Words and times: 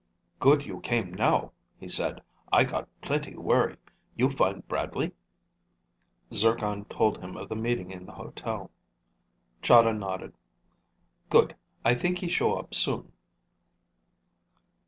"Good 0.39 0.65
you 0.65 0.79
came 0.79 1.13
now," 1.13 1.51
he 1.77 1.87
said. 1.87 2.23
"I 2.51 2.63
got 2.63 2.89
plenty 3.01 3.35
worry. 3.37 3.77
You 4.15 4.31
find 4.31 4.67
Bradley?" 4.67 5.11
Zircon 6.33 6.85
told 6.85 7.19
him 7.19 7.37
of 7.37 7.49
the 7.49 7.55
meeting 7.55 7.91
in 7.91 8.07
the 8.07 8.13
hotel. 8.13 8.71
Chahda 9.61 9.93
nodded. 9.93 10.33
"Good. 11.29 11.55
I 11.85 11.93
think 11.93 12.17
he 12.17 12.29
show 12.29 12.55
up 12.55 12.73
soon." 12.73 13.11